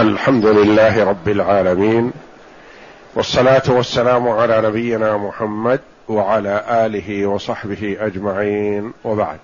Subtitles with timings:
[0.00, 2.12] الحمد لله رب العالمين
[3.14, 9.38] والصلاة والسلام على نبينا محمد وعلى آله وصحبه أجمعين وبعد.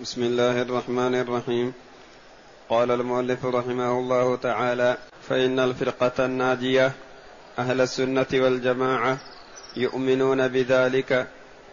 [0.00, 1.72] بسم الله الرحمن الرحيم.
[2.70, 4.96] قال المؤلف رحمه الله تعالى
[5.28, 6.92] فإن الفرقة الناجية
[7.58, 9.18] أهل السنة والجماعة
[9.76, 11.26] يؤمنون بذلك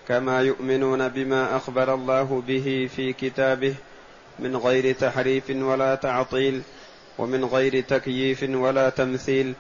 [0.07, 3.75] كما يؤمنون بما أخبر الله به في كتابه
[4.41, 6.61] من غير تحريف ولا تعطيل
[7.17, 9.53] ومن غير تكييف ولا تمثيل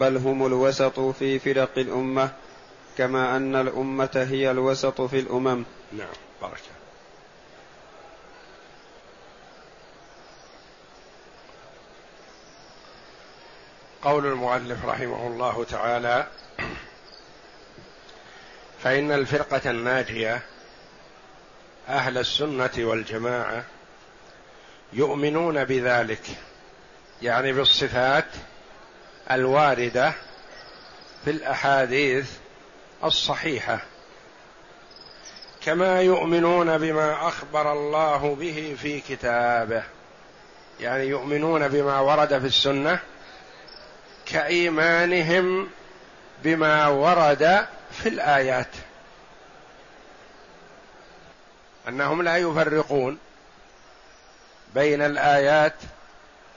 [0.00, 2.30] بل هم الوسط في فرق الأمة
[2.98, 5.64] كما أن الأمة هي الوسط في الأمم.
[5.92, 6.08] نعم
[6.42, 6.60] بارك
[14.02, 16.26] قول المؤلف رحمه الله تعالى
[18.78, 20.42] فإن الفرقة الناجية
[21.88, 23.64] أهل السنة والجماعة
[24.92, 26.22] يؤمنون بذلك
[27.22, 28.26] يعني بالصفات
[29.30, 30.12] الواردة
[31.24, 32.30] في الأحاديث
[33.04, 33.80] الصحيحة.
[35.64, 39.82] كما يؤمنون بما أخبر الله به في كتابه
[40.80, 42.98] يعني يؤمنون بما ورد في السنة
[44.26, 45.68] كإيمانهم
[46.44, 48.70] بما ورد في الآيات.
[51.88, 53.18] أنهم لا يفرقون.
[54.74, 55.74] بين الآيات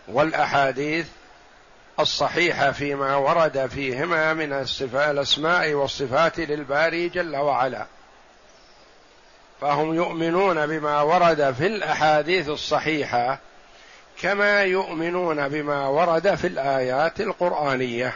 [0.07, 1.07] والأحاديث
[1.99, 4.53] الصحيحة فيما ورد فيهما من
[4.93, 7.85] الأسماء والصفات للباري جل وعلا.
[9.61, 13.39] فهم يؤمنون بما ورد في الأحاديث الصحيحة
[14.21, 18.15] كما يؤمنون بما ورد في الآيات القرآنية.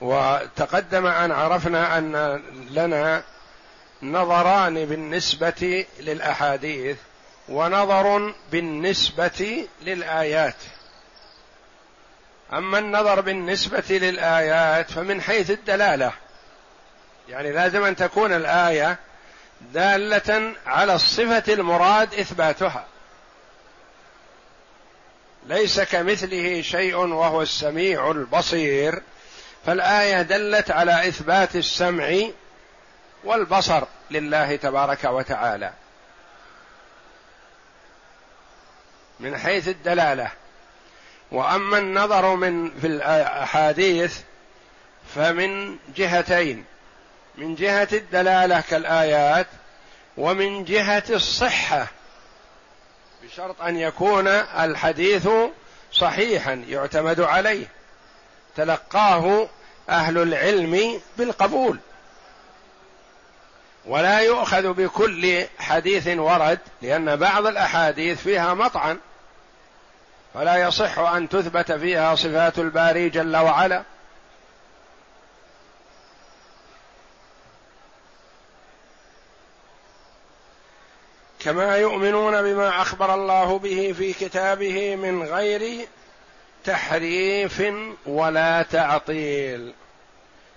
[0.00, 3.22] وتقدم أن عرفنا أن لنا
[4.02, 6.96] نظران بالنسبة للأحاديث
[7.48, 10.56] ونظر بالنسبة للآيات.
[12.52, 16.12] أما النظر بالنسبة للآيات فمن حيث الدلالة
[17.28, 18.98] يعني لازم أن تكون الآية
[19.60, 22.86] دالة على الصفة المراد إثباتها.
[25.46, 29.02] ليس كمثله شيء وهو السميع البصير
[29.66, 32.20] فالآية دلت على إثبات السمع
[33.28, 35.72] والبصر لله تبارك وتعالى.
[39.20, 40.30] من حيث الدلالة.
[41.32, 44.20] وأما النظر من في الأحاديث
[45.14, 46.64] فمن جهتين.
[47.38, 49.46] من جهة الدلالة كالآيات
[50.16, 51.86] ومن جهة الصحة.
[53.22, 55.28] بشرط أن يكون الحديث
[55.92, 57.66] صحيحا يعتمد عليه.
[58.56, 59.48] تلقاه
[59.90, 61.78] أهل العلم بالقبول.
[63.88, 68.98] ولا يؤخذ بكل حديث ورد لأن بعض الأحاديث فيها مطعن
[70.34, 73.82] فلا يصح أن تثبت فيها صفات الباري جل وعلا.
[81.40, 85.86] كما يؤمنون بما أخبر الله به في كتابه من غير
[86.64, 87.62] تحريف
[88.06, 89.72] ولا تعطيل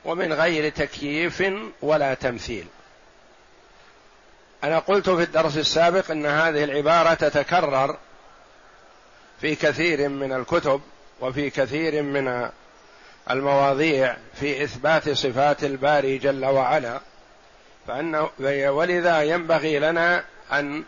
[0.05, 1.43] ومن غير تكييف
[1.81, 2.67] ولا تمثيل.
[4.63, 7.97] أنا قلت في الدرس السابق إن هذه العبارة تتكرر
[9.41, 10.81] في كثير من الكتب
[11.22, 12.49] وفي كثير من
[13.29, 17.01] المواضيع في إثبات صفات الباري جل وعلا
[17.88, 18.29] فأنه
[18.69, 20.83] ولذا ينبغي لنا أن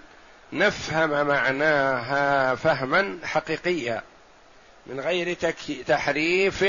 [0.53, 4.01] نفهم معناها فهما حقيقيا
[4.87, 5.37] من غير
[5.87, 6.65] تحريف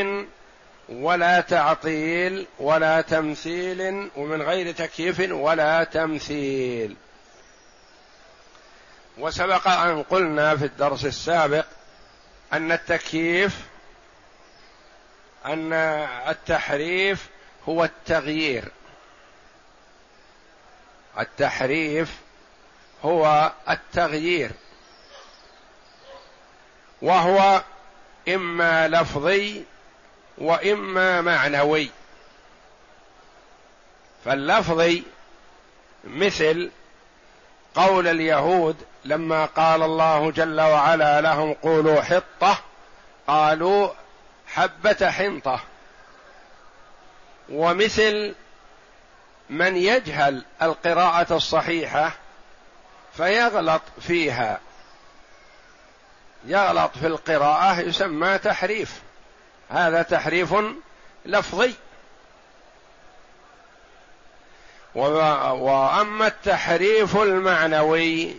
[0.89, 6.97] ولا تعطيل ولا تمثيل ومن غير تكييف ولا تمثيل.
[9.19, 11.67] وسبق أن قلنا في الدرس السابق
[12.53, 13.61] أن التكييف
[15.47, 15.73] أن
[16.29, 17.29] التحريف
[17.69, 18.69] هو التغيير.
[21.19, 22.15] التحريف
[23.05, 24.51] هو التغيير.
[27.03, 27.63] وهو
[28.29, 29.65] إما لفظي
[30.39, 31.91] وإما معنوي.
[34.25, 35.03] فاللفظي
[36.05, 36.71] مثل
[37.75, 42.59] قول اليهود لما قال الله جل وعلا لهم قولوا حطة
[43.27, 43.91] قالوا
[44.47, 45.61] حبة حنطة.
[47.49, 48.35] ومثل
[49.51, 52.13] من يجهل القراءة الصحيحة
[53.17, 54.61] فيغلط فيها.
[56.45, 59.04] يغلط في القراءة يسمى تحريف.
[59.75, 60.55] هذا تحريف
[61.27, 61.75] لفظي.
[64.95, 68.37] وأما التحريف المعنوي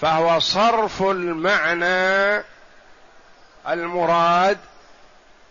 [0.00, 2.44] فهو صرف المعنى
[3.68, 4.58] المراد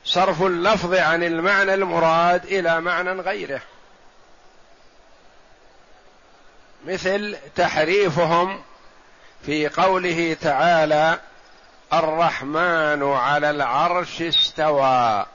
[0.06, 3.62] صرف اللفظ عن المعنى المراد إلى معنى غيره.
[6.86, 8.62] مثل تحريفهم
[9.46, 11.20] في قوله تعالى
[11.94, 15.26] الرحمن على العرش استوى.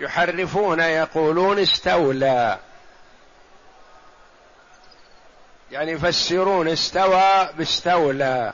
[0.00, 2.58] يحرفون يقولون استولى.
[5.70, 8.52] يعني يفسرون استوى باستولى.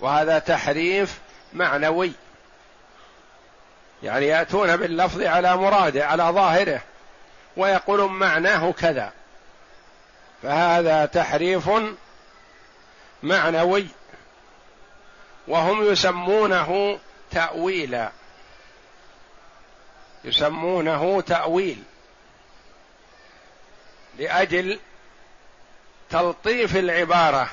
[0.00, 1.18] وهذا تحريف
[1.52, 2.12] معنوي.
[4.02, 6.80] يعني يأتون باللفظ على مراده على ظاهره
[7.56, 9.12] ويقولون معناه كذا.
[10.42, 11.70] فهذا تحريف
[13.22, 13.86] معنوي.
[15.48, 16.98] وهم يسمونه
[17.30, 18.10] تأويلا.
[20.24, 21.82] يسمونه تأويل.
[24.18, 24.80] لأجل
[26.10, 27.48] تلطيف العبارة.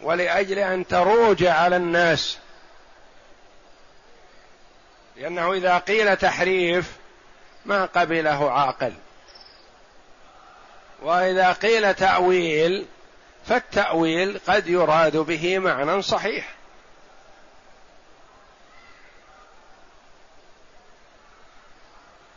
[0.00, 2.38] ولأجل أن تروج على الناس.
[5.16, 6.92] لأنه إذا قيل تحريف
[7.64, 8.92] ما قبله عاقل.
[11.02, 12.86] وإذا قيل تأويل
[13.46, 16.54] فالتأويل قد يراد به معنى صحيح.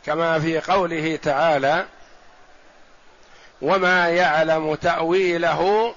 [0.06, 1.86] كما في قوله تعالى
[3.62, 5.94] وما يعلم تأويله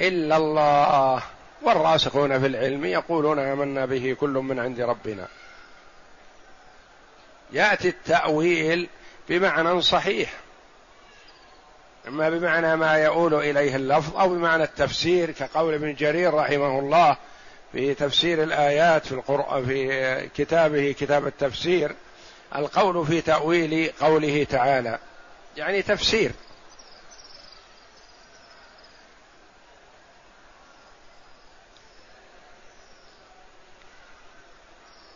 [0.00, 1.22] إلا الله
[1.62, 5.28] والراسخون في العلم يقولون آمنا به كل من عند ربنا.
[7.52, 8.88] يأتي التأويل
[9.28, 10.41] بمعنى صحيح.
[12.08, 17.16] أما بمعنى ما يؤول إليه اللفظ أو بمعنى التفسير كقول ابن جرير رحمه الله
[17.72, 21.94] في تفسير الآيات في القرآن في كتابه كتاب التفسير
[22.56, 24.98] القول في تأويل قوله تعالى.
[25.56, 26.32] يعني تفسير.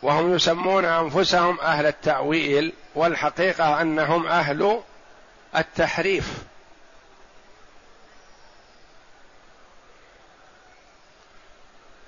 [0.03, 4.81] وهم يسمون أنفسهم أهل التأويل والحقيقة أنهم أهل
[5.55, 6.43] التحريف.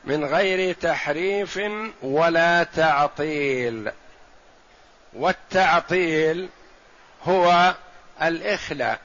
[0.10, 1.60] من غير تحريف
[2.02, 3.92] ولا تعطيل.
[5.14, 6.50] والتعطيل
[7.24, 7.76] هو
[8.22, 9.00] الإخلاء.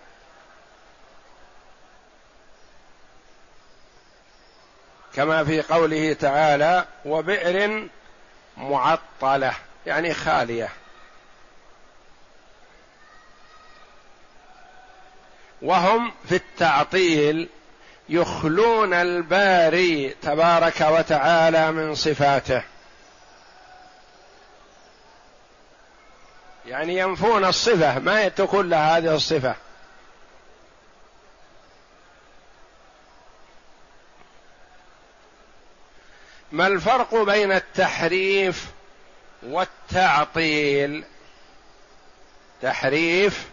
[5.15, 7.89] كما في قوله تعالى وبئر
[8.57, 9.55] معطلة
[9.87, 10.69] يعني خالية.
[15.63, 17.49] وهم في التعطيل
[18.09, 22.63] يخلون الباري تبارك وتعالى من صفاته.
[26.67, 29.55] يعني ينفون الصفة ما تكون لها هذه الصفة.
[36.53, 38.67] ما الفرق بين التحريف
[39.43, 41.05] والتعطيل؟
[42.63, 43.49] تحريف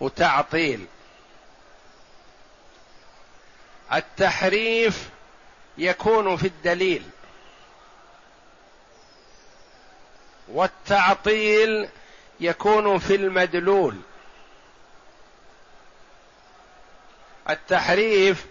[0.00, 0.86] وتعطيل.
[3.92, 5.08] التحريف
[5.78, 7.02] يكون في الدليل.
[10.48, 11.88] والتعطيل
[12.40, 13.96] يكون في المدلول.
[17.50, 18.46] التحريف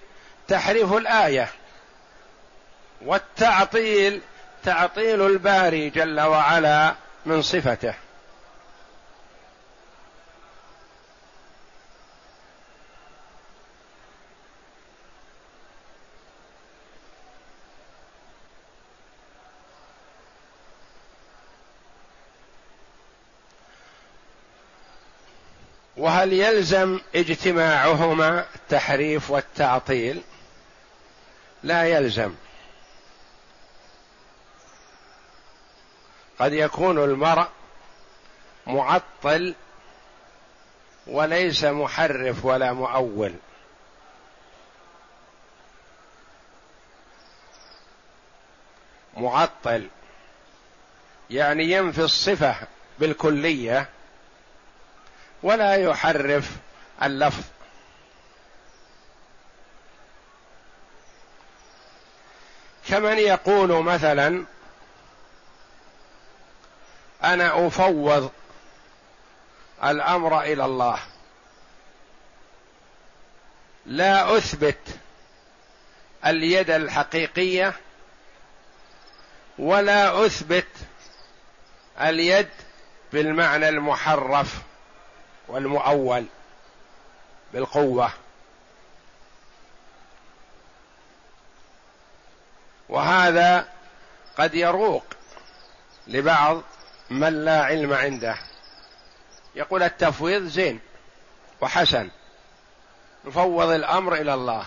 [0.48, 1.50] تحريف الآية.
[3.02, 4.22] والتعطيل
[4.64, 7.94] تعطيل الباري جل وعلا من صفته.
[26.20, 30.22] وهل يلزم اجتماعهما التحريف والتعطيل؟
[31.64, 32.36] لا يلزم.
[36.40, 37.48] قد يكون المرء
[38.68, 39.56] معطل
[41.08, 43.34] وليس محرف ولا مؤول.
[49.18, 49.88] معطل
[51.30, 52.56] يعني ينفي الصفة
[53.00, 53.90] بالكلية
[55.44, 56.50] ولا يحرف
[57.04, 57.44] اللفظ.
[62.88, 64.46] كمن يقول مثلا
[67.24, 68.32] أنا أفوض
[69.84, 71.00] الأمر إلى الله.
[73.86, 75.00] لا أثبت
[76.26, 77.74] اليد الحقيقية
[79.60, 80.68] ولا أثبت
[82.02, 82.50] اليد
[83.14, 84.69] بالمعنى المحرف.
[85.50, 86.26] والمؤول
[87.54, 88.12] بالقوة.
[92.90, 93.68] وهذا
[94.38, 95.04] قد يروق
[96.08, 96.62] لبعض
[97.10, 98.38] من لا علم عنده.
[99.56, 100.80] يقول التفويض زين
[101.62, 102.10] وحسن
[103.26, 104.66] نفوض الأمر إلى الله.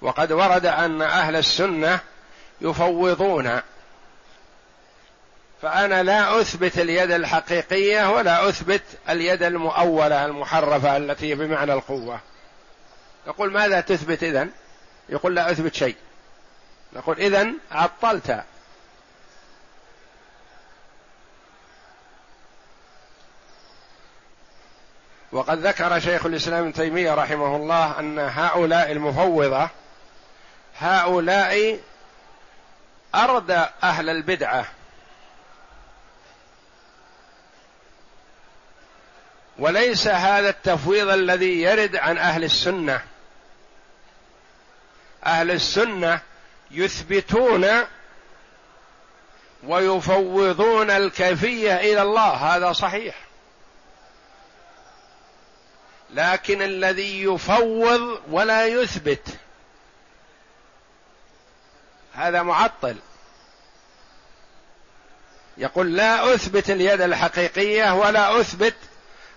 [0.00, 2.00] وقد ورد أن أهل السنة
[2.60, 3.60] يفوضون
[5.62, 12.20] فأنا لا أثبت اليد الحقيقية ولا أثبت اليد المؤولة المحرفة التي بمعنى القوة.
[13.26, 14.50] يقول ماذا تثبت إذن؟
[15.08, 15.96] يقول لا أثبت شيء.
[16.92, 18.44] نقول إذن عطلت.
[25.32, 29.68] وقد ذكر شيخ الإسلام ابن تيمية رحمه الله أن هؤلاء المفوضة
[30.78, 31.80] هؤلاء
[33.14, 34.66] اردى أهل البدعة.
[39.58, 43.02] وليس هذا التفويض الذي يرد عن أهل السنة.
[45.26, 46.20] أهل السنة
[46.70, 47.66] يثبتون
[49.64, 52.30] ويفوضون الكيفية إلى الله.
[52.30, 53.14] هذا صحيح.
[56.10, 59.28] لكن الذي يفوض ولا يثبت
[62.14, 62.96] هذا معطل.
[65.58, 68.74] يقول لا أثبت اليد الحقيقية ولا أثبت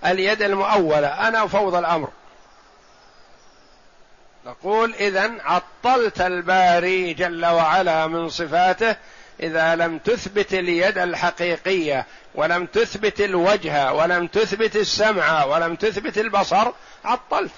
[0.05, 2.09] اليد المؤولة أنا افوض الأمر.
[4.45, 8.95] نقول اذا عطلت الباري جل وعلا من صفاته
[9.39, 16.71] إذا لم تثبت اليد الحقيقية ولم تثبت الوجه ولم تثبت السمع ولم تثبت البصر
[17.05, 17.51] عطلت.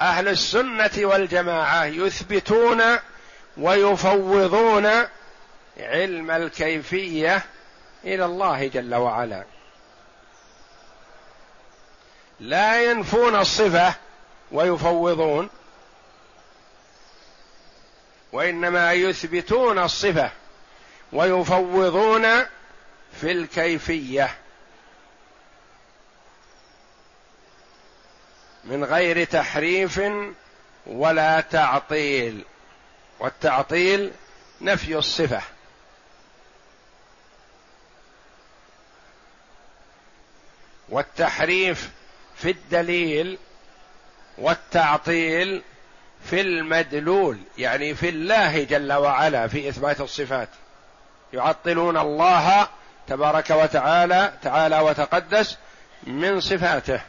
[0.00, 2.82] أهل السنة والجماعة يثبتون
[3.56, 4.90] ويفوضون
[5.78, 7.42] علم الكيفية
[8.04, 9.44] إلى الله جل وعلا.
[12.40, 13.94] لا ينفون الصفة
[14.52, 15.50] ويفوضون
[18.32, 20.30] وإنما يثبتون الصفة
[21.12, 22.22] ويفوضون
[23.20, 24.34] في الكيفية.
[28.64, 30.00] من غير تحريف
[30.86, 32.44] ولا تعطيل
[33.18, 34.12] والتعطيل
[34.60, 35.42] نفي الصفة.
[40.88, 41.90] والتحريف
[42.36, 43.38] في الدليل
[44.38, 45.62] والتعطيل
[46.24, 50.48] في المدلول يعني في الله جل وعلا في إثبات الصفات.
[51.32, 52.68] يعطلون الله
[53.06, 55.58] تبارك وتعالى تعالى وتقدس
[56.02, 57.00] من صفاته.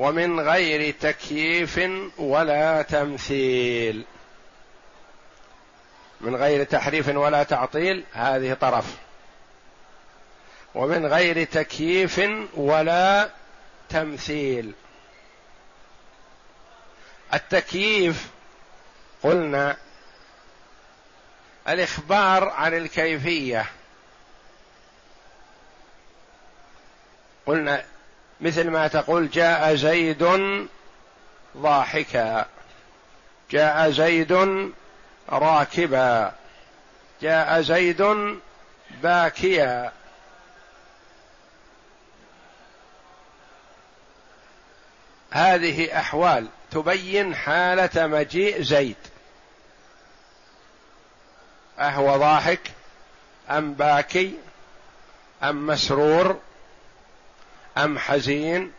[0.00, 1.80] ومن غير تكييف
[2.18, 4.04] ولا تمثيل.
[6.20, 8.96] من غير تحريف ولا تعطيل هذه طرف.
[10.74, 12.20] ومن غير تكييف
[12.54, 13.30] ولا
[13.88, 14.72] تمثيل.
[17.34, 18.28] التكييف
[19.22, 19.76] قلنا
[21.68, 23.66] الإخبار عن الكيفية.
[27.46, 27.84] قلنا
[28.40, 30.26] مثل ما تقول جاء زيد
[31.56, 32.46] ضاحكا.
[33.50, 34.32] جاء زيد
[35.28, 36.32] راكبا.
[37.22, 38.16] جاء زيد
[39.02, 39.92] باكيا.
[45.30, 48.96] هذه أحوال تبين حالة مجيء زيد.
[51.78, 52.70] أهو ضاحك
[53.50, 54.34] أم باكي
[55.42, 56.40] أم مسرور
[57.84, 58.72] أم حزين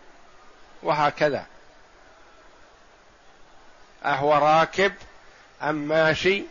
[0.84, 1.46] وهكذا.
[4.06, 4.94] أهو راكب
[5.62, 6.44] أم ماشي.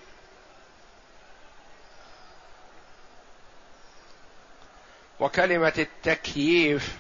[5.21, 6.97] وكلمة التكييف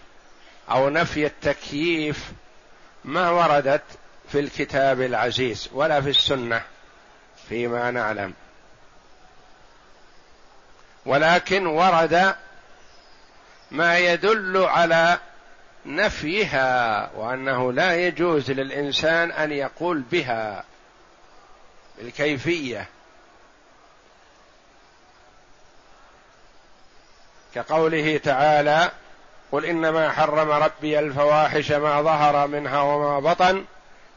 [0.70, 2.32] أو نفي التكييف
[3.04, 3.82] ما وردت
[4.32, 6.62] في الكتاب العزيز ولا في السنة
[7.48, 8.34] فيما نعلم.
[11.06, 12.34] ولكن ورد
[13.70, 15.18] ما يدل على
[15.86, 20.64] نفيها وأنه لا يجوز للإنسان أن يقول بها
[21.98, 22.88] بالكيفية.
[27.54, 28.90] كقوله تعالى
[29.52, 33.64] قل إنما حرم ربي الفواحش ما ظهر منها وما بطن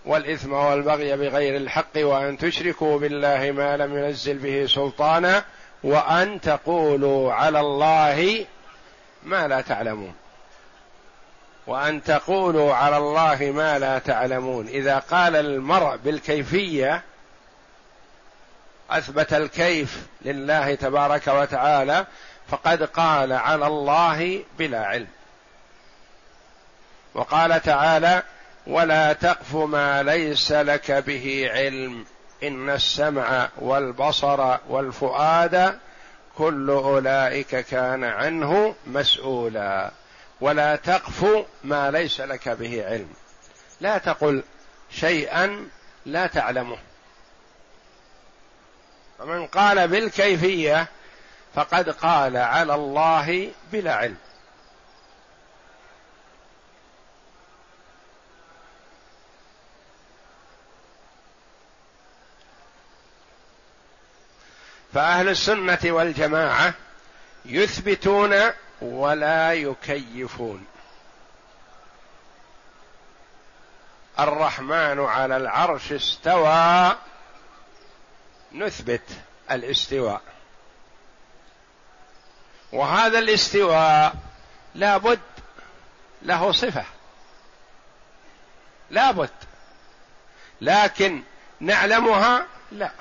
[0.06, 5.44] والإثم والبغي بغير الحق وأن تشركوا بالله ما لم ينزل به سلطانا
[5.84, 8.46] وأن تقولوا على الله
[9.24, 10.14] ما لا تعلمون.
[11.68, 14.68] وأن تقولوا على الله ما لا تعلمون.
[14.68, 17.04] إذا قال المرء بالكيفية
[18.90, 22.06] أثبت الكيف لله تبارك وتعالى
[22.48, 25.08] فقد قال على الله بلا علم.
[27.14, 28.24] وقال تعالى
[28.68, 32.06] ولا تقف ما ليس لك به علم.
[32.44, 35.80] إن السمع والبصر والفؤاد
[36.38, 39.92] كل أولئك كان عنه مسؤولا.
[40.42, 43.14] ولا تقف ما ليس لك به علم.
[43.82, 44.44] لا تقل
[44.92, 45.70] شيئا
[46.06, 46.78] لا تعلمه.
[49.20, 50.88] فمن قال بالكيفية
[51.56, 54.18] فقد قال على الله بلا علم.
[64.94, 66.74] فأهل السنة والجماعة
[67.46, 68.34] يثبتون
[68.84, 70.66] ولا يكيفون.
[74.20, 76.96] الرحمن على العرش استوى.
[78.52, 79.10] نثبت
[79.52, 80.22] الاستواء.
[82.74, 84.16] وهذا الاستواء
[84.76, 85.20] لابد
[86.22, 86.86] له صفة.
[88.90, 89.30] لابد.
[90.62, 91.24] لكن
[91.60, 92.92] نعلمها لا.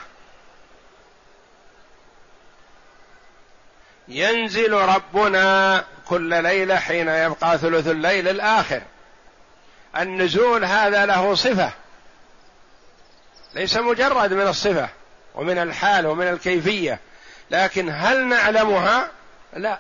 [4.13, 8.83] ينزل ربنا كل ليلة حين يبقى ثلث الليل الآخر.
[9.97, 11.73] النزول هذا له صفة.
[13.55, 14.89] ليس مجرد من الصفة
[15.35, 16.99] ومن الحال ومن الكيفية
[17.51, 19.11] لكن هل نعلمها؟
[19.53, 19.79] لا.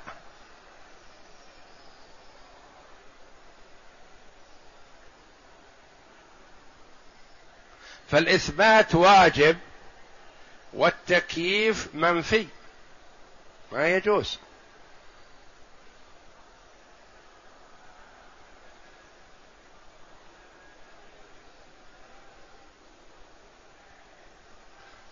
[8.10, 9.56] فالإثبات واجب
[10.72, 12.46] والتكييف منفي.
[13.72, 14.38] ما يجوز.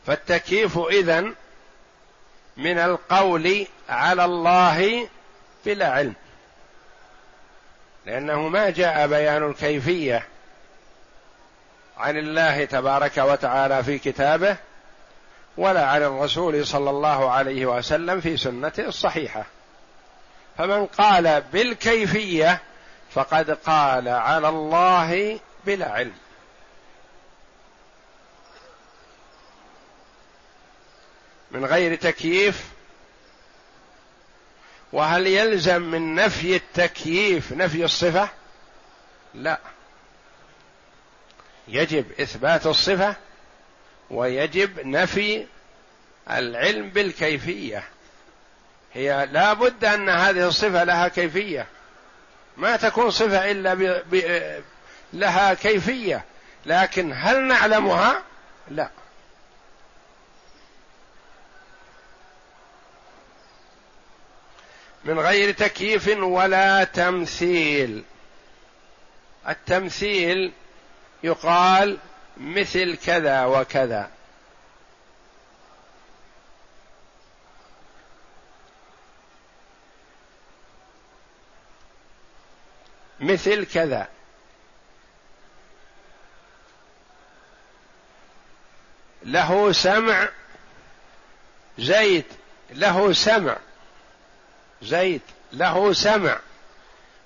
[0.07, 1.35] فالتكييف إذن
[2.57, 5.09] من القول على الله
[5.67, 6.15] بلا علم.
[8.07, 10.27] لأنه ما جاء بيان الكيفية
[11.97, 14.57] عن الله تبارك وتعالى في كتابه
[15.57, 19.45] ولا عن الرسول صلى الله عليه وسلم في سنته الصحيحة.
[20.59, 22.63] فمن قال بالكيفية
[23.11, 26.19] فقد قال على الله بلا علم.
[31.51, 32.69] من غير تكييف
[34.93, 38.29] وهل يلزم من نفي التكييف نفي الصفة؟
[39.35, 39.59] لا.
[41.69, 43.17] يجب إثبات الصفة
[44.11, 45.47] ويجب نفي
[46.31, 47.85] العلم بالكيفية.
[48.95, 51.67] هي لا بد أن هذه الصفة لها كيفية.
[52.57, 54.03] ما تكون صفة إلا ب...
[54.11, 54.23] ب...
[55.13, 56.25] لها كيفية
[56.67, 58.23] لكن هل نعلمها؟
[58.69, 58.91] لا.
[65.05, 68.05] من غير تكييف ولا تمثيل.
[69.49, 70.53] التمثيل
[71.23, 71.99] يقال
[72.41, 74.11] مثل كذا وكذا.
[83.21, 84.09] مثل كذا.
[89.23, 90.29] له سمع
[91.79, 92.25] زيد.
[92.71, 93.57] له سمع
[94.83, 95.23] زيد.
[95.53, 96.39] له سمع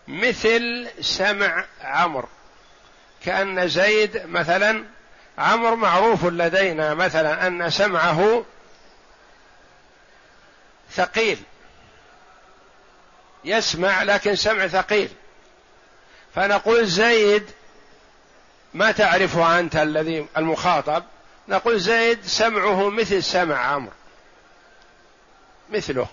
[0.08, 2.28] مثل سمع عمرو.
[3.24, 4.84] كأن زيد مثلا
[5.38, 8.44] عمرو معروف لدينا مثلا أن سمعه
[10.90, 11.42] ثقيل.
[13.44, 15.08] يسمع لكن سمع ثقيل.
[16.34, 17.50] فنقول زيد
[18.74, 21.04] ما تعرفه أنت الذي المخاطب
[21.48, 23.92] نقول زيد سمعه مثل سمع عمرو.
[25.70, 26.06] مثله.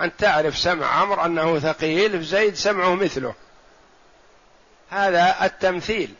[0.00, 3.34] أن تعرف سمع عمرو أنه ثقيل زيد سمعه مثله.
[4.90, 6.14] هذا التمثيل.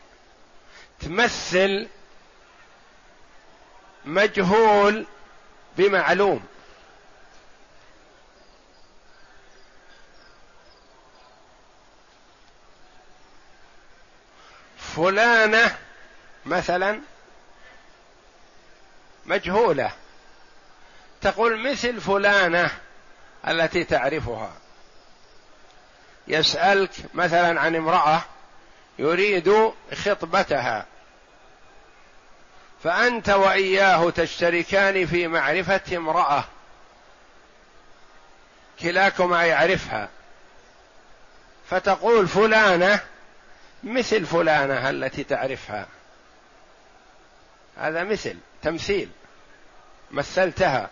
[0.99, 1.87] تمثل
[4.05, 5.05] مجهول
[5.77, 6.45] بمعلوم.
[14.77, 15.77] فلانة
[16.45, 17.01] مثلا
[19.25, 19.91] مجهولة.
[21.21, 22.71] تقول مثل فلانة
[23.47, 24.53] التي تعرفها.
[26.27, 28.21] يسألك مثلا عن امرأة
[28.99, 30.85] يريد خطبتها.
[32.83, 36.43] فأنت وإياه تشتركان في معرفة امرأة.
[38.81, 40.09] كلاكما يعرفها.
[41.69, 42.99] فتقول فلانة
[43.83, 45.87] مثل فلانة التي تعرفها.
[47.77, 49.09] هذا مثل تمثيل.
[50.11, 50.89] مثلتها.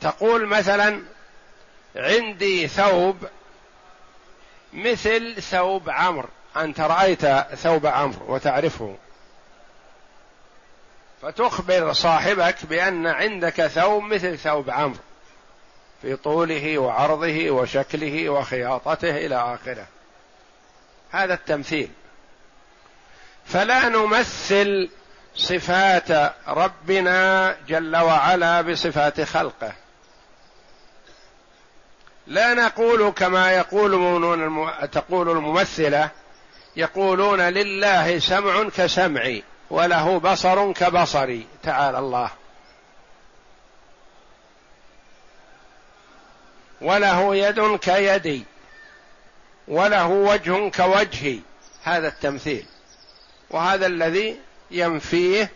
[0.00, 1.02] تقول مثلا
[1.96, 3.28] عندي ثوب
[4.72, 6.28] مثل ثوب عمرو.
[6.56, 8.96] أنت رأيت ثوب عمرو وتعرفه.
[11.22, 14.98] فتخبر صاحبك بأن عندك ثوب مثل ثوب عمرو
[16.02, 19.86] في طوله وعرضه وشكله وخياطته إلى آخره.
[21.10, 21.90] هذا التمثيل.
[23.46, 24.90] فلا نمثل
[25.34, 29.72] صفات ربنا جل وعلا بصفات خلقه.
[32.26, 33.90] لا نقول كما يقول
[34.92, 36.10] تقول الممثلة
[36.76, 42.30] يقولون لله سمع كسمعي وله بصر كبصري تعالى الله.
[46.80, 48.44] وله يد كيدي
[49.68, 51.40] وله وجه كوجهي
[51.84, 52.66] هذا التمثيل.
[53.50, 55.50] وهذا الذي ينفيه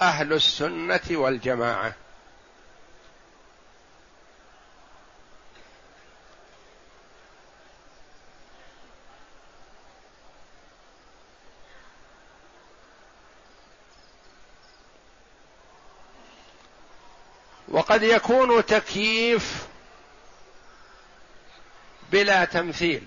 [0.00, 1.92] أهل السنة والجماعة.
[17.78, 19.66] وقد يكون تكييف
[22.12, 23.02] بلا تمثيل.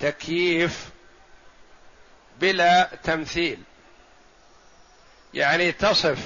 [0.00, 0.90] تكييف
[2.40, 3.62] بلا تمثيل.
[5.34, 6.18] يعني تصف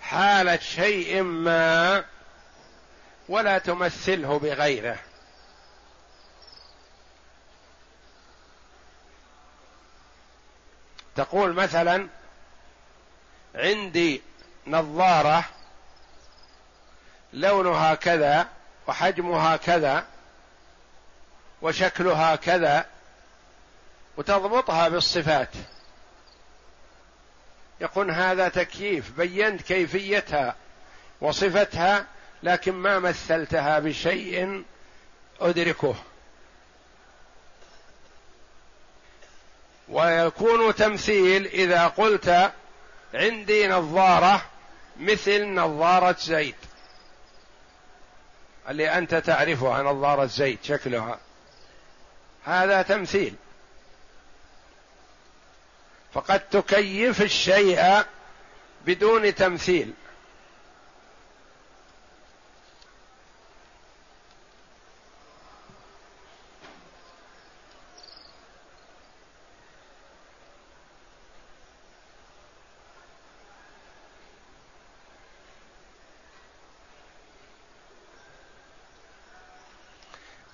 [0.00, 2.04] حالة شيء ما
[3.28, 4.98] ولا تمثله بغيره.
[11.20, 12.08] تقول مثلا
[13.54, 14.22] عندي
[14.66, 15.44] نظارة
[17.32, 18.48] لونها كذا
[18.86, 20.06] وحجمها كذا
[21.62, 22.86] وشكلها كذا
[24.16, 25.48] وتضبطها بالصفات.
[27.80, 30.56] يقول هذا تكييف بينت كيفيتها
[31.20, 32.06] وصفتها
[32.42, 34.64] لكن ما مثلتها بشيء
[35.40, 35.94] أدركه.
[39.90, 42.52] ويكون تمثيل إذا قلت
[43.14, 44.42] عندي نظارة
[45.00, 46.54] مثل نظارة زيد.
[48.68, 51.18] اللي أنت تعرفها نظارة زيد شكلها.
[52.44, 53.34] هذا تمثيل.
[56.12, 58.04] فقد تكيف الشيء
[58.86, 59.94] بدون تمثيل.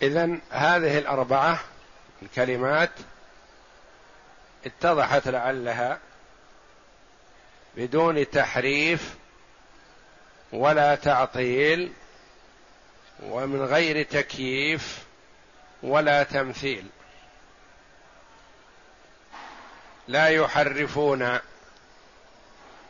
[0.02, 1.60] إذا هذه الأربعة
[2.22, 2.90] الكلمات
[4.66, 5.98] اتضحت لعلها
[7.76, 9.14] بدون تحريف
[10.52, 11.92] ولا تعطيل
[13.22, 15.04] ومن غير تكييف
[15.82, 16.86] ولا تمثيل.
[20.08, 21.38] لا يحرفون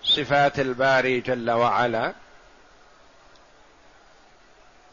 [0.03, 2.15] صفات الباري جل وعلا.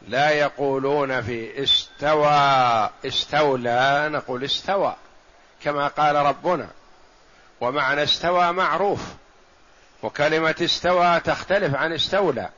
[0.08, 4.96] لا يقولون في استوى استولى نقول استوى
[5.62, 6.68] كما قال ربنا.
[7.60, 9.00] ومعنى استوى معروف
[10.02, 12.48] وكلمة استوى تختلف عن استولى.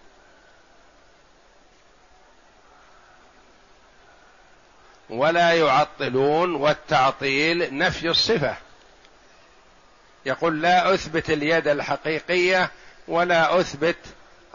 [5.10, 8.56] ولا يعطلون والتعطيل نفي الصفة.
[10.26, 12.70] يقول لا أثبت اليد الحقيقية
[13.08, 13.96] ولا أثبت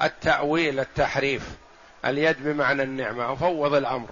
[0.02, 1.44] التأويل التحريف.
[2.06, 4.10] اليد بمعنى النعمة وفوض الأمر.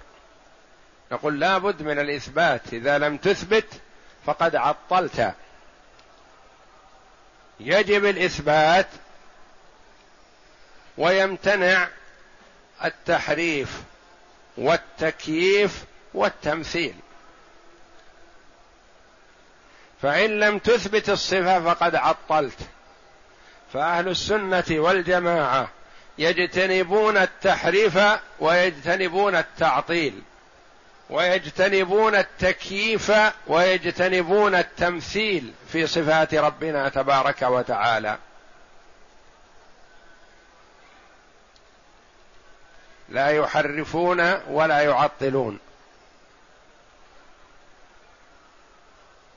[1.12, 3.66] نقول لا بد من الإثبات إذا لم تثبت
[4.26, 5.34] فقد عطلت.
[7.60, 8.86] يجب الإثبات
[10.98, 11.88] ويمتنع
[12.84, 13.82] التحريف
[14.56, 16.94] والتكييف والتمثيل.
[20.02, 22.58] فإن لم تثبت الصفة فقد عطلت.
[23.72, 25.68] فأهل السنة والجماعة
[26.18, 27.98] يجتنبون التحريف
[28.40, 30.22] ويجتنبون التعطيل
[31.10, 33.12] ويجتنبون التكييف
[33.46, 38.18] ويجتنبون التمثيل في صفات ربنا تبارك وتعالى.
[43.08, 45.58] لا يحرفون ولا يعطلون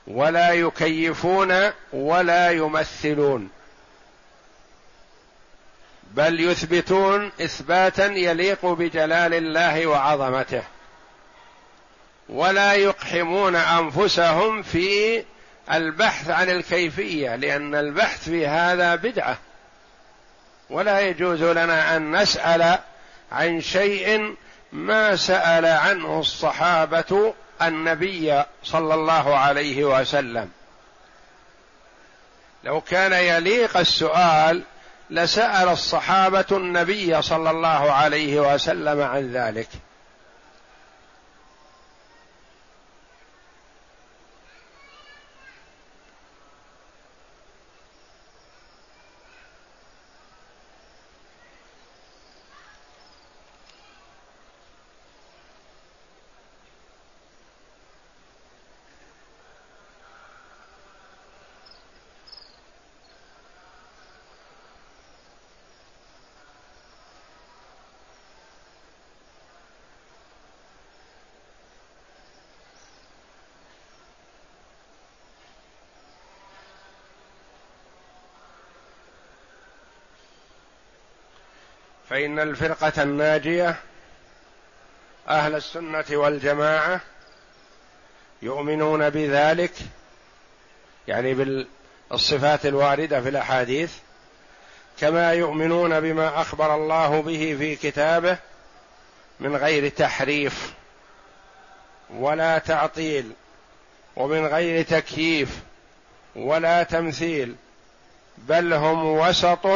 [0.06, 3.50] ولا يكيفون ولا يمثلون.
[6.14, 10.62] بل يثبتون إثباتا يليق بجلال الله وعظمته.
[12.28, 15.24] ولا يقحمون أنفسهم في
[15.72, 19.38] البحث عن الكيفية لأن البحث في هذا بدعة.
[20.70, 22.78] ولا يجوز لنا أن نسأل
[23.32, 24.36] عن شيء
[24.72, 30.50] ما سأل عنه الصحابة النبي صلى الله عليه وسلم.
[32.64, 34.62] لو كان يليق السؤال
[35.10, 39.68] لسأل الصحابة النبي صلى الله عليه وسلم عن ذلك.
[82.14, 83.76] فإن الفرقة الناجية
[85.28, 87.00] أهل السنة والجماعة
[88.42, 89.72] يؤمنون بذلك
[91.08, 91.34] يعني
[92.10, 93.92] بالصفات الواردة في الأحاديث
[95.00, 98.38] كما يؤمنون بما أخبر الله به في كتابه
[99.40, 100.72] من غير تحريف
[102.10, 103.32] ولا تعطيل
[104.16, 105.58] ومن غير تكييف
[106.36, 107.54] ولا تمثيل
[108.38, 109.66] بل هم وسط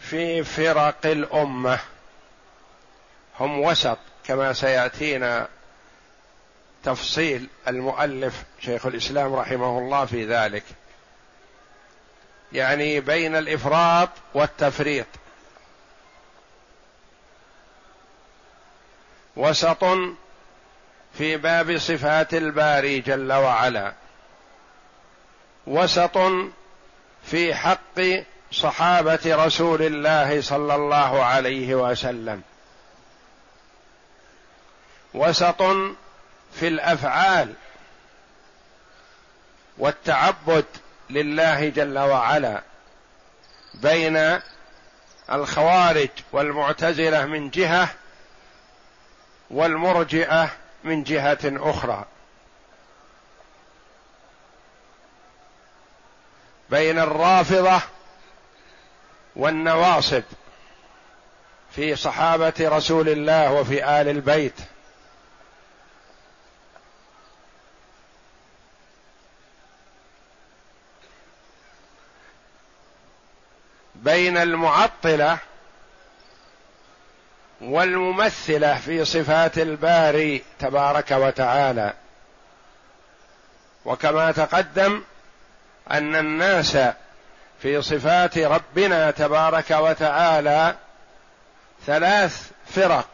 [0.00, 1.78] في فرق الأمة.
[3.40, 5.48] هم وسط كما سيأتينا
[6.84, 10.64] تفصيل المؤلف شيخ الإسلام رحمه الله في ذلك.
[12.52, 15.06] يعني بين الإفراط والتفريط.
[19.36, 19.84] وسط
[21.18, 23.92] في باب صفات الباري جل وعلا.
[25.66, 26.18] وسط
[27.24, 28.00] في حق
[28.52, 32.42] صحابة رسول الله صلى الله عليه وسلم.
[35.14, 35.62] وسط
[36.52, 37.54] في الأفعال
[39.78, 40.64] والتعبد
[41.10, 42.62] لله جل وعلا
[43.74, 44.40] بين
[45.32, 47.88] الخوارج والمعتزلة من جهة
[49.50, 50.50] والمرجئة
[50.84, 52.04] من جهة أخرى.
[56.70, 57.80] بين الرافضة
[59.36, 60.22] والنواصب
[61.70, 64.54] في صحابة رسول الله وفي آل البيت.
[73.94, 75.38] بين المعطلة
[77.60, 81.92] والممثلة في صفات الباري تبارك وتعالى.
[83.84, 85.02] وكما تقدم
[85.90, 86.78] أن الناس
[87.62, 90.76] في صفات ربنا تبارك وتعالى
[91.86, 93.08] ثلاث فرق.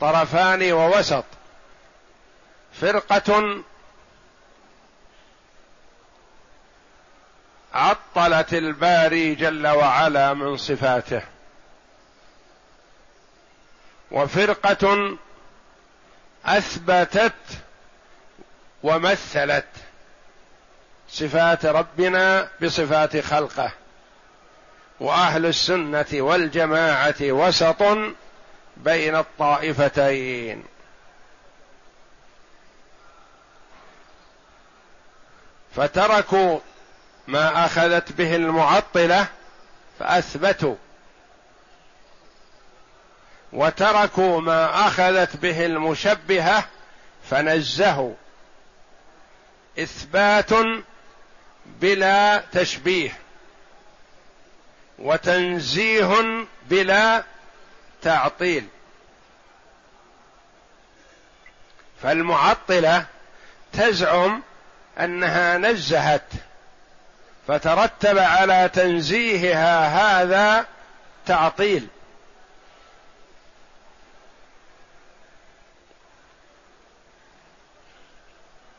[0.00, 1.24] طرفان ووسط.
[2.80, 3.62] فرقة
[7.74, 11.22] عطلت الباري جل وعلا من صفاته.
[14.10, 15.16] وفرقة
[16.44, 17.32] أثبتت
[18.82, 19.64] ومثلت.
[21.12, 23.70] صفات ربنا بصفات خلقه.
[25.00, 27.82] وأهل السنة والجماعة وسط
[28.76, 30.64] بين الطائفتين.
[35.76, 36.58] فتركوا
[37.26, 39.26] ما أخذت به المعطلة
[39.98, 40.76] فأثبتوا.
[43.52, 46.64] وتركوا ما أخذت به المشبهة
[47.30, 48.14] فنزهوا.
[49.78, 50.52] إثبات
[51.66, 53.18] بلا تشبيه
[54.98, 57.24] وتنزيه بلا
[58.02, 58.66] تعطيل.
[62.02, 63.06] فالمعطلة
[63.72, 64.42] تزعم
[64.98, 66.28] أنها نزهت
[67.48, 69.88] فترتب على تنزيهها
[70.22, 70.66] هذا
[71.26, 71.88] تعطيل.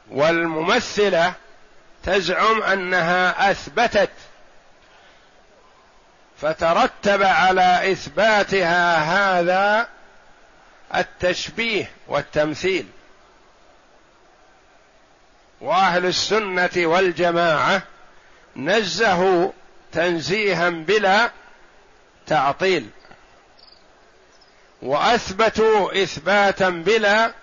[0.10, 1.34] والممثلة
[2.03, 4.09] تزعم أنها أثبتت
[6.41, 9.87] فترتب على إثباتها هذا
[10.95, 12.87] التشبيه والتمثيل.
[15.61, 17.81] وأهل السنة والجماعة
[18.55, 19.51] نزهوا
[19.91, 21.31] تنزيها بلا
[22.27, 22.89] تعطيل
[24.81, 27.33] وأثبتوا إثباتا بلا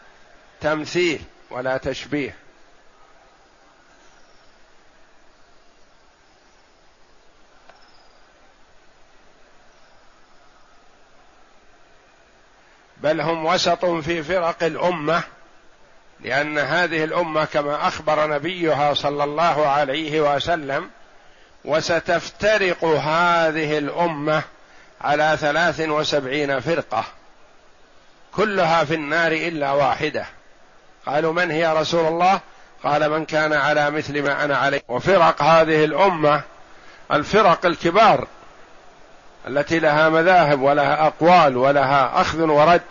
[0.60, 2.34] تمثيل ولا تشبيه.
[13.02, 15.22] بل هم وسط في فرق الأمة
[16.20, 20.90] لأن هذه الأمة كما أخبر نبيها صلى الله عليه وسلم
[21.64, 24.42] وستفترق هذه الأمة
[25.00, 27.04] على ثلاث وسبعين فرقة
[28.32, 30.26] كلها في النار إلا واحدة.
[31.06, 32.40] قالوا من هي رسول الله؟
[32.84, 34.82] قال من كان على مثل ما أنا عليه.
[34.88, 36.42] وفرق هذه الأمة
[37.12, 38.26] الفرق الكبار.
[39.46, 42.82] التي لها مذاهب ولها أقوال ولها أخذ ورد.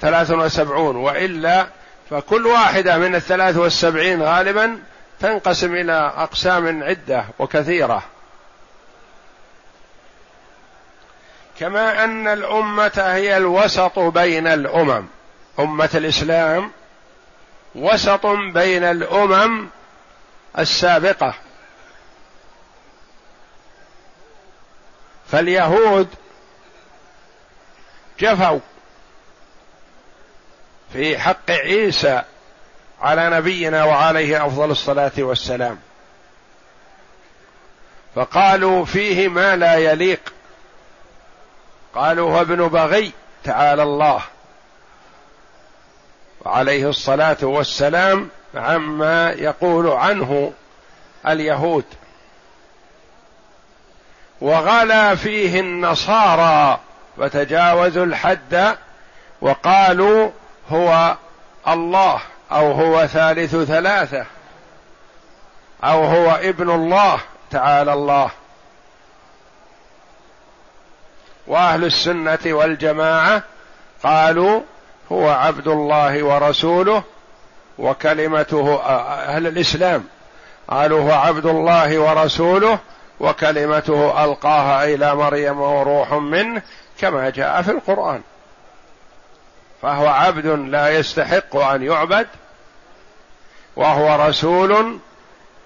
[0.00, 0.96] ثلاث وسبعون.
[0.96, 1.66] وإلا
[2.10, 4.78] فكل واحدة من الثلاث والسبعين غالبا
[5.20, 8.02] تنقسم إلى أقسام عدة وكثيرة.
[11.58, 15.06] كما أن الأمة هي الوسط بين الأمم.
[15.58, 16.70] أمة الإسلام
[17.74, 19.68] وسط بين الأمم
[20.58, 21.34] السابقة.
[25.32, 26.08] فاليهود
[28.18, 28.58] جفوا
[30.92, 32.22] في حق عيسى
[33.00, 35.78] على نبينا وعليه أفضل الصلاة والسلام.
[38.14, 40.32] فقالوا فيه ما لا يليق.
[41.94, 43.12] قالوا هو ابن بغي
[43.44, 44.22] تعالى الله.
[46.40, 50.52] وعليه الصلاة والسلام عما يقول عنه
[51.26, 51.84] اليهود.
[54.40, 56.78] وغلا فيه النصارى
[57.18, 58.76] فتجاوزوا الحد
[59.40, 60.30] وقالوا
[60.70, 61.16] هو
[61.68, 62.20] الله
[62.52, 64.26] أو هو ثالث ثلاثة
[65.84, 68.30] أو هو ابن الله تعالى الله.
[71.46, 73.42] وأهل السنة والجماعة
[74.04, 74.60] قالوا
[75.12, 77.02] هو عبد الله ورسوله
[77.78, 80.04] وكلمته أهل الإسلام.
[80.68, 82.78] قالوا هو عبد الله ورسوله
[83.20, 86.62] وكلمته ألقاها إلى مريم وروح منه
[86.98, 88.22] كما جاء في القرآن.
[89.82, 92.26] فهو عبد لا يستحق أن يعبد
[93.76, 94.98] وهو رسول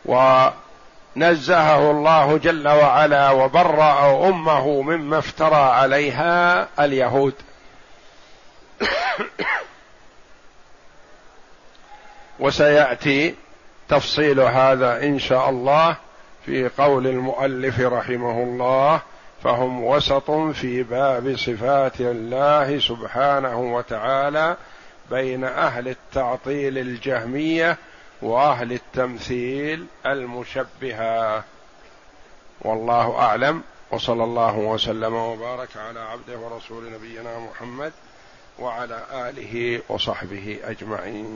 [0.04, 7.34] ونزهه الله جل وعلا وبرأ أمه مما افترى عليها اليهود.
[12.40, 13.34] وسيأتي
[13.88, 15.96] تفصيل هذا إن شاء الله.
[16.46, 19.00] في قول المؤلف رحمه الله
[19.42, 24.56] فهم وسط في باب صفات الله سبحانه وتعالى
[25.10, 27.78] بين أهل التعطيل الجهمية
[28.22, 31.44] وأهل التمثيل المشبهة.
[32.60, 37.92] والله أعلم وصلى الله وسلم وبارك على عبده ورسول نبينا محمد
[38.58, 41.26] وعلى آله وصحبه أجمعين.